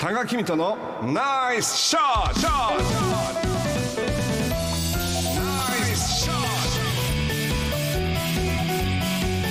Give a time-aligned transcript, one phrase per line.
[0.00, 2.70] 多賀君とのナイスショットナ
[5.76, 6.40] イスショット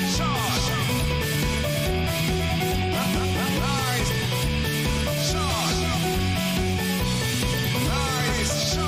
[0.09, 0.31] ショット
[3.13, 3.20] ナ
[3.96, 4.09] イス
[5.21, 5.46] ショット。
[7.86, 7.93] ナ
[8.41, 8.86] イスショッ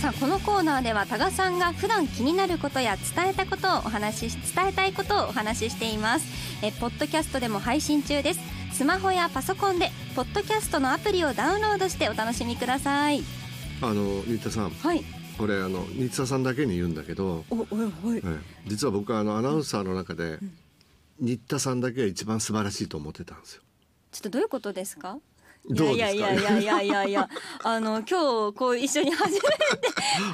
[0.00, 6.24] さあこのコーナーでは多賀さんが普段気になることや伝えたことをお話し伝えたいことをお話ししています。
[6.62, 8.61] えポッドキャストでも配信中です。
[8.72, 13.22] スマホやパソコンでポッドキャストのアプリをダウンロードしてお楽しみください。
[13.82, 14.70] あの新田さん。
[14.70, 15.04] はい。
[15.38, 18.18] これあの新田さんだけに言うんだけど、おおはい。
[18.18, 20.38] ええ実は僕はあのアナウンサーの中で、
[21.20, 23.62] 新田さんだけが一番素晴らしいと思ってたんですよ。
[24.10, 25.16] ちょっとどういうことですか？
[25.16, 25.20] い
[25.70, 27.28] どうやいやいやいやいやいやいや。
[27.62, 29.46] あの今日こう一緒に初めて。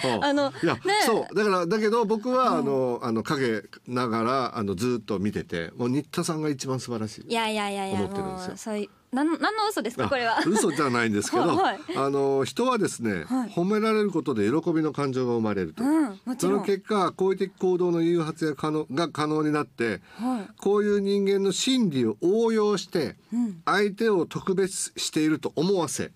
[0.17, 0.25] うん。
[0.25, 0.81] あのいや、ね。
[1.05, 1.35] そう。
[1.35, 7.31] だからだけど僕はあの、あの影ながらあのずっと見ててもう新田さんが一番素晴らしい。
[7.31, 10.39] いやいやいやいや思ってるんですよもうそういうなん何の嘘ですかこれは。
[10.39, 11.57] あ嘘じゃないんですけど、 はい。
[11.57, 13.51] はいあの人はですね、はい。
[13.51, 15.84] 褒められることで喜びの感情が生まれると。
[15.84, 15.98] うん
[16.39, 20.53] その結果好意的行動の誘発が可能が可能になって、はい。
[20.59, 23.62] こういう人間の心理を応用してうん。
[23.64, 26.12] 相手を特別していると思わせ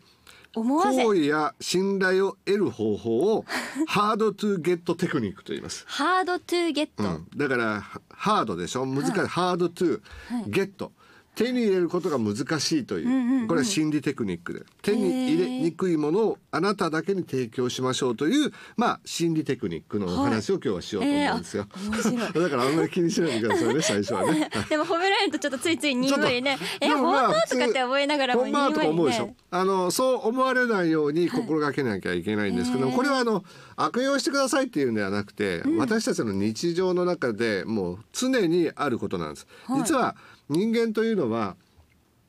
[0.55, 1.03] 思わせ。
[1.03, 3.45] 好意や信頼を得る方法を
[3.89, 5.85] ハードトゥゲットテクニックと言います。
[5.89, 8.85] ハードトゥーゲット、うん、だからハハードでしょ？
[8.87, 10.45] 難しい、ハードトゥはい。
[10.48, 10.93] ゲット
[11.35, 13.49] 手に入れることが難しいという,、うんうんうん。
[13.49, 14.63] これは心理テクニックで。
[14.83, 22.43] 手に入れにくいものをあなただけに提供しましょうというまあ心理テクニックのお話を今日はしようと思うんですよ、えーあ面白い。
[22.45, 24.51] だからあんまり気にしないでくださいね最初はね。
[24.69, 26.59] でも褒められるとちょっとついついにんまりね。
[26.81, 29.35] え本当とかって覚えながらもほんまとか思うでしょ。
[29.51, 33.45] あのそう思われないように心がけなきゃいけないんですけども、へーこれはあの
[33.77, 39.81] 悪用してくださいっていうんではなくて、私たちの日常の中でもう常にあることなんです、はい。
[39.81, 40.17] 実は
[40.48, 41.57] 人間というのは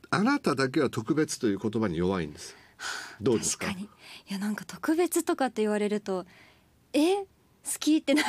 [0.09, 2.55] あなただけは特別という言葉に弱いんです。
[3.21, 3.65] どうですか？
[3.67, 3.89] 確かに。
[4.29, 6.25] いやなんか特別とかって言われると
[6.93, 7.25] え？
[7.65, 8.27] 好きってなる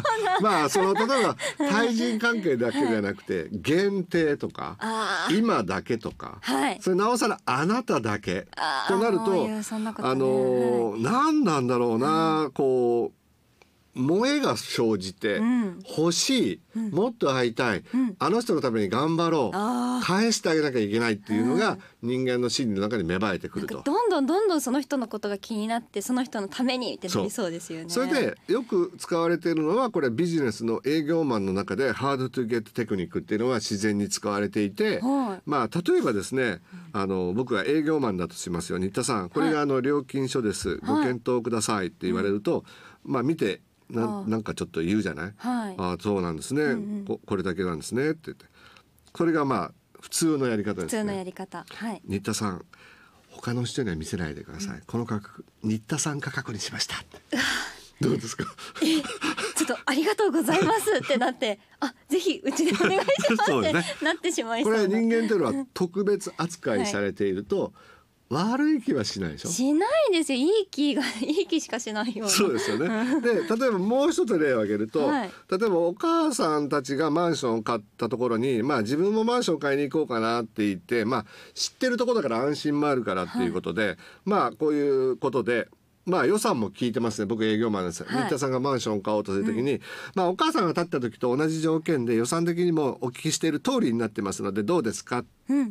[0.40, 4.78] まあその例えば対人関係だけではなくて限定とか
[5.30, 6.78] 今だけとか、はい。
[6.80, 8.48] それなおさらあなただけ
[8.88, 9.24] となると
[9.98, 13.19] あのー何なんだろうな、こう
[13.94, 15.78] 萌えが生じて、うん。
[15.96, 18.14] 欲しい、もっと会いたい、うん。
[18.18, 23.82] あの人のために頑張ろう返してあげなきゃいけないっていうのが人間の心理の中に芽生えてくると。
[23.84, 27.50] どんどんどんどんその人のことが気になってその人のためにってなりそう。
[27.50, 27.88] ですよね。
[27.88, 35.42] それでよく使われているのはこれビジネスの営業マンの中でハードトゥゲットテクニックっていうのは自然に使われていて、はい。
[35.50, 36.60] まあ例えばですね
[36.92, 38.78] あの僕が営業マンだとしますよ。
[38.78, 39.30] 新田さん。
[39.30, 42.64] これがあの料金書です、ご検討くださいって言われると、
[43.04, 45.74] まあ見てななんかちょっと言うじゃない、はい。
[45.78, 47.04] ああそうなんですね、んうん。
[47.06, 48.44] ここれだけなんですねって言って。
[49.12, 51.64] これがまあ普通のやり方です普通のやねり方。
[51.68, 52.02] はい。
[52.06, 52.64] 新田さん
[53.30, 56.96] 他の人には見せないでください、この価格新田さん価格にしました。
[58.00, 58.44] どうですか？
[59.56, 63.72] ちょっとありがとうございますってなってあぜひうちでお願いしますってそうね。
[64.02, 66.86] なってしまいそこれ人間というのは特別扱い。
[66.86, 67.72] されていると、
[68.32, 69.48] 悪い気はしないでしょ？
[69.48, 70.38] しないですよ。
[70.38, 72.88] いい気が いい気しかしないよそうですよね。
[73.20, 75.30] で例えばもう一つ例を挙げると、はい。
[75.50, 85.68] 例えばお母さんたちがマンションを買ったところに、まあ、自分もマンション買いに行こうかなって言って、まあ、知ってるところだから安心もあるからっていうことで、まあこういうことで。
[86.06, 87.26] まあ予算も聞いてますね。
[87.26, 88.22] 僕営業マンです、はい。
[88.22, 89.80] 新田さんがマンションを買おうとするときに、
[90.14, 95.18] まあお母さんが立った時と同じ条件で予算的にもお聞きしている通りになってますのでどうですか？
[95.18, 95.24] っ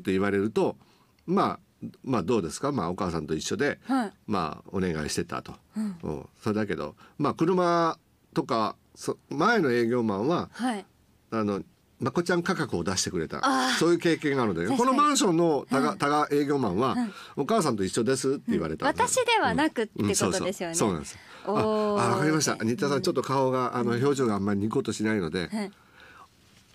[0.04, 0.78] て言われると、
[1.26, 1.60] まあ
[2.04, 2.72] まあどうですか？
[2.72, 4.14] まあお母さんと一緒で、はい。
[4.28, 6.26] まあお願いしてたと、うん。
[6.42, 7.98] それだけどまあ車
[8.34, 10.86] とかそ前の営業マンははい。
[11.32, 11.62] あの
[12.00, 13.42] まこちゃん価格を出してくれた。
[13.78, 14.90] そういう経験があるので確かに。
[14.90, 15.98] このマンションのタガ,、はい。
[15.98, 17.10] タガ営業マンは、はい。
[17.36, 20.76] お母さんと一緒ですって言われた私ではなくってことですよね。
[20.76, 21.54] そうなんですああ
[21.94, 22.56] わかりました。
[22.56, 25.72] 新田さんちょっと顔があの表情があんまりニコッとしないので、はい。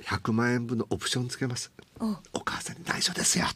[0.02, 1.72] 100万円分のオプションつけます。
[2.00, 2.16] お。
[2.34, 3.46] お母さんに内緒ですよ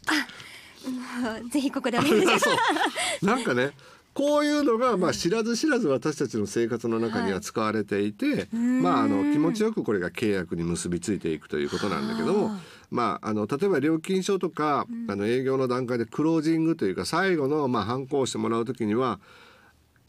[1.51, 2.45] ぜひここでお願いします。
[3.25, 3.71] なんかね
[4.13, 12.59] こういうのがまあ知らず知らず私たちの生活の中には使われていて、まああの気持ちよくこれが契約に結びついていくということなんだけどもはあ。
[12.91, 19.19] まああの例えば料金書とか、あの営業の段階でクロージングというか最後のまあ反抗してもらう時には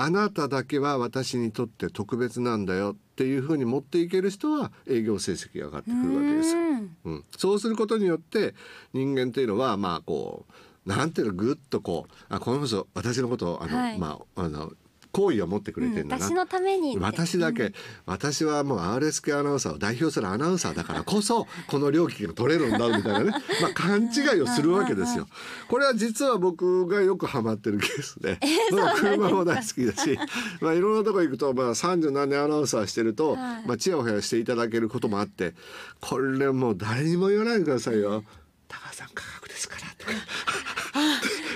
[0.02, 6.56] あなただけは私にとって特別なんだよっていうふうに持っていける人は営業成績が上がってくるわけです。
[6.56, 6.96] うん。
[7.04, 8.54] うん、そうすることによって
[8.94, 10.46] 人間というのはまあこ
[10.86, 13.98] うなんていうのぐっとこうあこの人私のことをあの、はい。
[13.98, 14.72] まああの
[15.12, 17.72] 好意を持ってくれてうんんだな、私のために私だけ、
[18.06, 23.30] 私はもう RSK アナウンサーを代表するアナウンサーだからこそ この料金が取れるんだみたいなね、
[23.60, 25.26] まあ、勘違いをするわけですよ。
[25.68, 28.38] これは実は僕がよくハマってるケースで、
[28.72, 30.18] まあ車も大好きだし、
[30.60, 33.66] まあ、いろんなとこ行くと、まあ、30何年アナウンサーしてると、はい。
[33.66, 35.54] まあ、ちやほやしていただけることもあって
[36.00, 38.24] これもう誰にも言わないでくださいよ。
[38.68, 40.12] 高橋さん価格ですからとか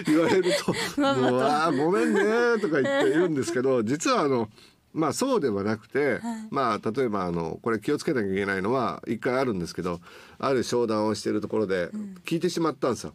[0.13, 2.23] 言われると「もうあーごめんね」
[2.61, 4.49] とか言って言うんですけど実はあの
[4.93, 6.21] まあそうではなくて、
[6.51, 10.01] まあ例えばあのこれ気をつけなきゃいけないのは一回あるんですけど
[10.39, 11.91] ある商談をしているところで
[12.25, 13.15] 聞いてしまったんですよ。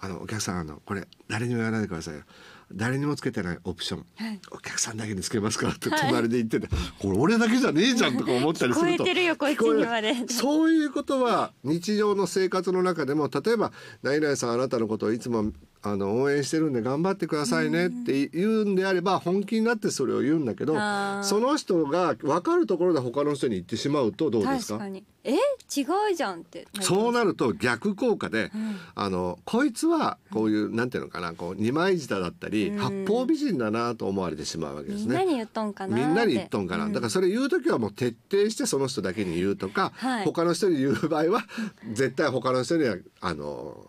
[0.00, 2.22] あのお客さんあのこれ誰にも言わないでくださいよ。
[2.74, 4.40] 誰にもつけてないオプション、はい。
[4.50, 6.68] お客さんだけにつけますからって隣で言ってて、
[6.98, 9.04] これ俺だけじゃねえじゃんとか思ったりすると。
[10.32, 15.52] そういうことは日常の生活の中でも例えば「何々さんあなたのことをいつも
[15.84, 20.74] あの応援してるんで頑張ってくださいね」って言うんであれば本気になってそれを言うんだけど
[21.22, 24.74] その人が分かるところで他の人に言ってしまうとどうですか？
[24.74, 25.04] 確かに。
[25.24, 25.32] え？
[25.34, 28.50] 違うじゃんってそうなると逆効果で、
[28.94, 32.78] あのこいつはこういうなんていうのかなこう二枚舌だったり、うん。
[32.78, 35.06] 八方美人だなと思われてしまうわけですね。
[35.06, 40.24] みんなに言っとんかなみんなに言っとんかな、だからそれ言う時はもう徹底してその人だけに言うとか、はい。
[40.24, 41.44] 他の人に言う場合は
[41.92, 43.86] 絶対他の人にはあの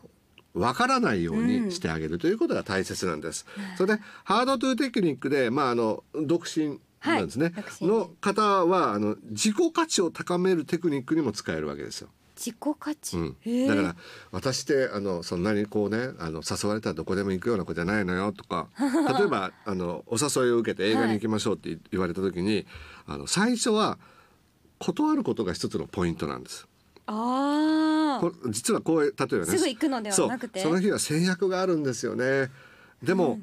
[0.53, 3.45] わからないようにしてあげるということが大切なんです。
[3.77, 12.09] それでハードトゥーテクニックでまああの独身なんですね、はいの方はあの自己価値を高めるテクニックにも使えるわけですよ。
[12.35, 13.67] 自己価値、うん。
[13.67, 13.95] だから
[14.31, 18.67] 私ってあのそんなにこうねあの誘われたらどこでも行くような子じゃないのよとか。
[19.17, 22.65] 例えばあのお誘いを受けて映画に行きましょうって言言われた時に、
[23.05, 23.97] あの最初は
[24.79, 26.67] 断ることが一つのポイントなんです。
[27.05, 30.61] ああこ実はこう例えばねすぐ行くのではなくて。
[30.61, 32.49] その日は制約があるんですよね。
[33.01, 33.39] でも、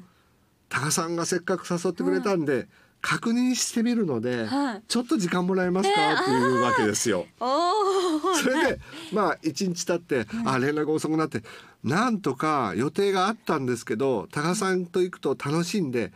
[0.69, 2.67] 多賀さんがせっかく誘ってくれたんで、
[3.01, 4.83] 確認してみるので、はい。
[4.87, 7.27] ちょっと時間もらえますか、 っていうわけですよ。
[8.41, 8.79] それで
[9.11, 11.43] まあ一日経って、あ連絡遅くなって
[11.83, 16.11] なんとか予定があったんですけど多賀さんと行くと楽しんで、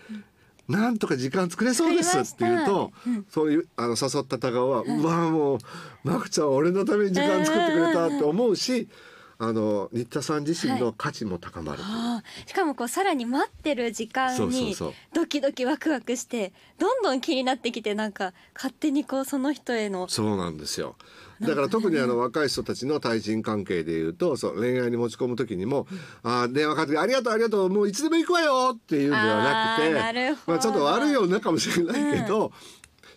[0.68, 2.92] なんとか時間作れそうですって言うと、
[3.30, 5.58] そういうあの誘った高尾は、うわもう
[6.04, 8.88] マクちゃん俺のために時間作ってくれたって思うし、
[9.38, 14.76] あの新田さん自身の価値も高まるといしかもこうさらに待ってる時間に
[15.14, 20.96] ドキドキワクワクしてどんどん気になってきてなんか勝手にこうその人へのそうなんですよ。
[21.42, 25.86] だから特にあの若い人たちの対人関係でいうとそう恋愛に持ち込む時にも
[26.24, 30.52] 「あー電話かかってありがとうありがとうもういつでも行くわよ」っていうんではなくてあーなるほど。
[30.54, 32.54] まあ、ちょっと悪い女かもしれないけど、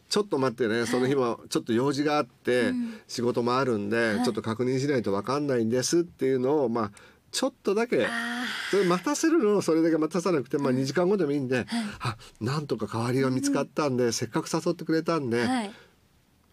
[0.09, 2.73] ちょっと待ってねその日もちょっと用事があって、
[3.07, 6.91] 仕事もあるんで、ちょっと確認しないと分かんないんですっていうのをまあ
[7.31, 8.11] ちょっとだけあ
[8.71, 11.67] それ待たせるのをそれだけ待たさなくて、まあ、2時間後でもいいんで、
[12.01, 15.47] あなんとか代わりが見つかったんで、せっかく誘ってくれたんで、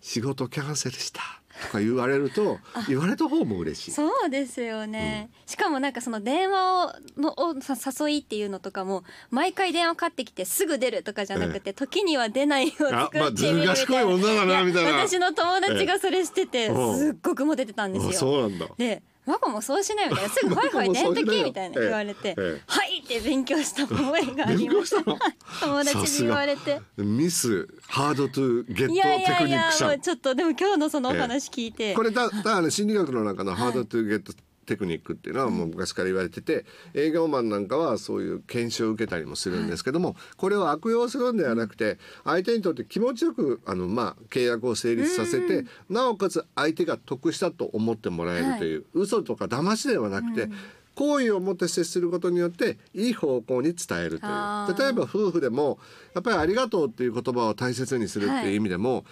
[0.01, 1.22] 仕事キャンセルした
[1.65, 3.91] とか言われると言われた方も嬉しい。
[3.91, 14.89] そうですよね、しかもなんかその電話をのをさ誘いっていうのとかも毎回電話かかってきてすぐ出るとかじゃなくて、時には出ないような、あまあずる賢い女だなみたいな。
[14.91, 18.67] や 私の友達がそれしててええすっごくモテてたんですあよそうなんだ。
[18.77, 22.62] で「マコもそうしない」みたいな「すぐホイホイ出んとき」みたいな言われて「ええええ。
[22.68, 24.88] はい」って勉強した覚えがあります。
[24.88, 25.18] したの？
[25.62, 26.81] 友達に言われて。
[26.98, 29.88] ミスハードトゥゲットいやいテクやいやニックさん。
[29.89, 34.33] もうちょっとでも今日のそのお話聞いて、これだだからね心理学の中のハードトゥゲット
[34.65, 50.50] テクニックっていうのはもう昔から言われてて営業マンなんかはそういう研修を受けたりもするんですけどもこれを悪用するんではなくて相手にとって気持ちよくあのまあ契約を成立させてなおかつ相手が得したと思ってもらえるという嘘とか騙しではなくて
[50.95, 54.79] 好意を持って接することによっていい方向に伝えるという。
[54.79, 55.77] 例えば夫婦でも
[56.13, 59.05] やっぱり「ありがとう」っていう言葉を大切にするっていう意味でも、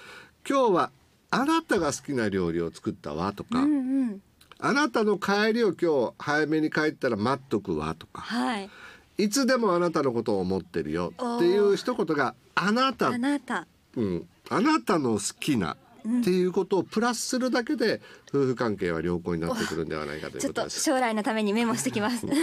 [0.47, 0.91] 今日は
[1.29, 4.21] あなたが好きな料理を作ったわとか、うんうん
[4.65, 8.21] あなたの帰りを今日早めに帰ったら待っとくわとか。
[8.21, 8.69] はい。
[9.17, 13.09] いつでもあなたのことを思ってるよっていう一言があなた。
[13.09, 13.67] あなた。
[13.97, 20.77] うん、あなたの好きなっていうことをプラスするだけで夫婦関係は良好になってくるんではないかということです。
[20.77, 22.25] と将来のためにメモしてきます。
[22.31, 22.39] だか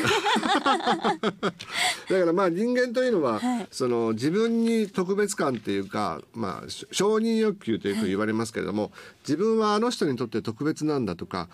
[2.10, 3.68] らまあ人間というのは、はい。
[3.70, 8.92] その自分に特別感っていうか、まあ、し承認欲求というふうに言われますけれども、
[9.26, 11.48] 自分はあの人にとって特別なんだとか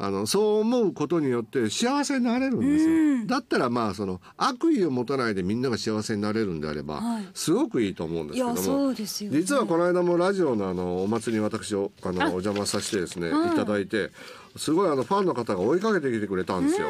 [0.00, 3.26] あのそう思うことによって幸せになれるんですよ。
[3.26, 8.92] だったらまあその悪意を持たないでみんなが幸せになれるんであれば、はいすごくいいと思うんですけども。
[8.92, 8.94] ね
[9.30, 14.10] 実はこの間もラジオのあのお祭りに私をあのお邪魔させてですね、いただいて
[14.56, 16.88] すごいあのファンの方が追いかけてきてくれたんですよ。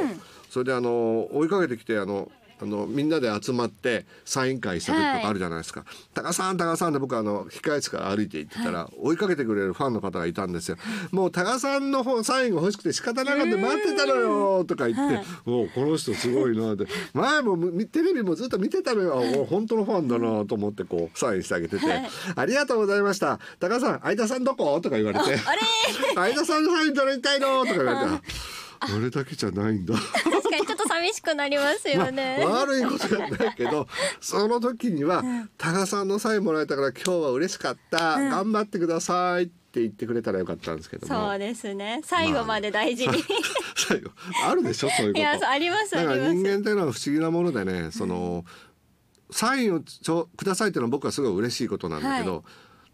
[0.51, 5.85] それであの追いかけてきてあのあのみんなで集まってサイン会した時とかあるじゃないですか
[6.15, 10.77] 「高さん高さん」って僕あの控え室から歩いて行ってたら、追いかけてくれるファンの方がいたんですよ。
[11.13, 13.57] もう高さんの方サインが欲しくて仕方なかった。
[13.57, 16.87] 待ってたのよとか言って「もうこの人すごいな」って。
[17.15, 19.15] 前もみテレビもずっと見てたのよ。
[19.39, 21.85] お本当のファンだなと思ってこうサインしてあげてて
[22.35, 23.39] 「ありがとうございました。
[23.61, 25.25] 高さん相田さんどこ?」とか言われて。
[25.25, 25.39] あれ
[26.15, 28.25] 「相田さんのサイン取りたいの?」とか言われて
[28.97, 29.95] 「俺だけじゃないんだ」。
[30.25, 33.87] 確かにちょっと寂しくなりますよね、まあ、悪いことじゃないけど
[34.21, 35.23] その時には
[35.59, 41.29] 「多賀さんのサインもらえたから今日は嬉しかった、頑張ってください」って言ってくれたらよかったんですけども。
[41.29, 42.01] そうですね。
[42.03, 43.23] 最後まで大事に、
[43.77, 44.11] 最後。
[44.47, 45.21] あるでしょそういうこと。
[45.21, 48.45] いやありますあだから人間っていうのは不思議なものでねその
[49.31, 52.43] サインをちょくださいっていうのは僕はすごい嬉しいことなんだけど、は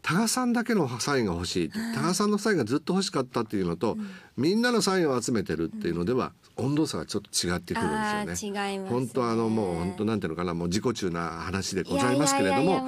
[0.04, 1.70] 多賀さんだけのサインが欲しい。
[1.94, 3.96] 多賀さんのサインがずっと欲しかったっていうのと、
[4.36, 8.60] みんなのサインを集めてるっていうのでは温度差がちょっと違ってくるんあですよね。
[8.60, 9.00] ー違いますね。
[9.00, 12.82] 本当あのもう本当なんていうのかなもう自己中な話でございますけれども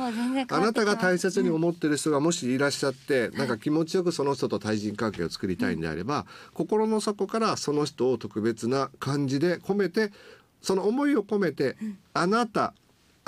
[0.51, 10.13] あなたが大切に思ってる人がもしいらっしゃって、なんか気持ちよくその人と対人関係を作りたいんであれば、心の底からその人を特別な感じで込めて
[10.61, 11.77] その思いを込めて、
[12.13, 12.75] あなた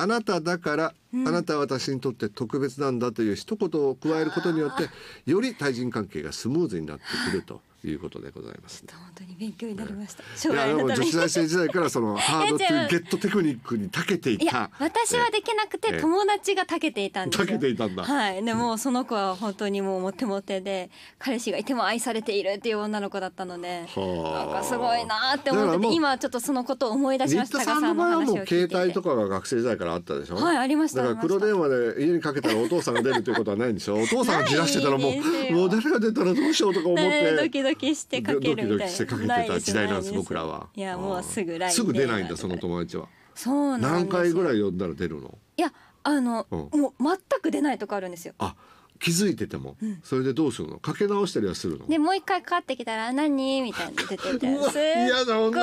[0.00, 4.88] あなただから、あなたは私にとって特別なんだという一言を加えることによって
[5.28, 7.02] より対人関係がスムーズになって
[7.32, 8.84] くるということでございます。
[8.90, 10.22] 本当に勉強になりました。
[10.22, 10.96] い将来のために。
[10.96, 14.70] 女子大生時代からその ハードゲットテクニックに長けていいやた。
[14.78, 15.92] 私はできなくええ。
[15.92, 17.46] て友達が長けていたんですよ。
[17.46, 18.02] 長けていたんだ。
[18.02, 18.44] はい。
[18.44, 24.46] でもその子は本当にもうモテモテで彼氏がいても愛されているっていう女の子だったのではあ。
[24.46, 30.36] なんかすごいなーって思ってて今ちょっとそのことを思い出しま新した田さんの場合はもう携帯とてかが学生時代からあったでしょ。
[30.36, 31.02] はいありました。
[31.02, 33.94] だから黒電話で家にかけたらお父さんが出るということはないんでしょ。
[33.94, 37.67] お父さんがじらしてたらもうもう誰が出たらどうしようとか思って。
[37.70, 40.68] ドキしてかけるみたいなドキドキしてかけてた時代なんです僕らは。
[40.74, 43.08] いやもうすぐ LINE すぐ出ないんでだその友達は。
[43.34, 45.38] そうなんですよ何回ぐらい呼んだら出るの？
[45.56, 45.72] いや
[46.02, 48.54] あの、うんもう全く出ないとこあるんですよあ
[48.98, 50.78] 気づいてても、それでどうするの？
[50.78, 51.86] かけ直したりはするの？
[51.86, 55.58] でもう一回かかってきたら「何?」みたいな出てて すっご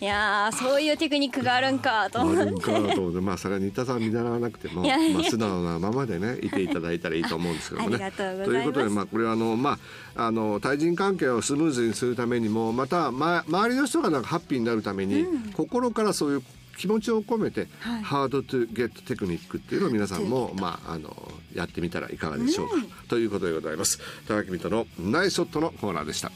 [0.00, 2.20] いやーそういうテクニックがあるんかと。
[2.20, 3.20] 思ってあるんかなと思って。
[3.20, 4.88] まあそれは新田さん見習わなくてもま
[5.20, 8.10] あ、素直なままでねいていただいたらいいと思うんですけどもね。
[8.10, 9.78] とということでまあこれはあのま
[10.16, 16.42] ああの対人関係をスムーズにするためにもまた、ま、周りの人がなんかハッピーになるために、心からそういう
[16.80, 21.14] 気持ちを込めて、はいハードトゥゲットテクニックっていうのを皆さんもまああの
[21.54, 22.74] やってみたらいかがでしょうか、
[23.08, 24.00] ということでございます。
[24.26, 26.32] 高木美斗のナイスショットのコーナーでした。